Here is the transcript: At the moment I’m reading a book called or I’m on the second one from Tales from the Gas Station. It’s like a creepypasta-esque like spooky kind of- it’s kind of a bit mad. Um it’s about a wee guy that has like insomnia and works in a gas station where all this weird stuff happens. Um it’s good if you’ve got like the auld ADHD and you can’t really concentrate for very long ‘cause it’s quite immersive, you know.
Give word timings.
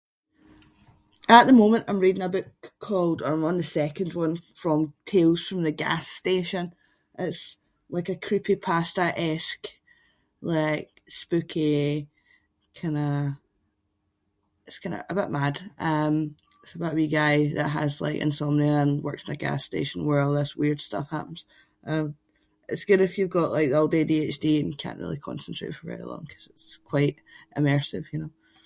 At 1.35 1.43
the 1.51 1.59
moment 1.63 1.85
I’m 1.87 2.03
reading 2.05 2.23
a 2.27 2.35
book 2.37 2.49
called 2.89 3.19
or 3.21 3.31
I’m 3.33 3.43
on 3.49 3.57
the 3.59 3.73
second 3.81 4.11
one 4.25 4.35
from 4.61 4.79
Tales 5.13 5.41
from 5.49 5.61
the 5.65 5.79
Gas 5.83 6.05
Station. 6.21 6.65
It’s 7.25 7.41
like 7.95 8.09
a 8.09 8.21
creepypasta-esque 8.25 9.65
like 10.55 10.89
spooky 11.19 11.75
kind 12.79 12.97
of- 13.07 13.35
it’s 14.67 14.81
kind 14.81 14.95
of 14.97 15.01
a 15.11 15.15
bit 15.19 15.35
mad. 15.39 15.55
Um 15.91 16.15
it’s 16.63 16.75
about 16.77 16.95
a 16.95 16.99
wee 17.01 17.17
guy 17.23 17.35
that 17.57 17.75
has 17.79 17.91
like 18.05 18.23
insomnia 18.27 18.75
and 18.83 19.05
works 19.07 19.25
in 19.25 19.35
a 19.35 19.43
gas 19.45 19.61
station 19.71 19.99
where 20.05 20.21
all 20.23 20.37
this 20.39 20.59
weird 20.61 20.81
stuff 20.89 21.07
happens. 21.17 21.41
Um 21.91 22.07
it’s 22.71 22.87
good 22.89 23.01
if 23.05 23.15
you’ve 23.17 23.37
got 23.39 23.55
like 23.57 23.69
the 23.69 23.77
auld 23.79 23.97
ADHD 23.99 24.45
and 24.59 24.69
you 24.71 24.81
can’t 24.83 25.01
really 25.01 25.27
concentrate 25.29 25.73
for 25.75 25.91
very 25.93 26.07
long 26.11 26.23
‘cause 26.31 26.47
it’s 26.53 26.69
quite 26.93 27.17
immersive, 27.59 28.05
you 28.13 28.19
know. 28.23 28.33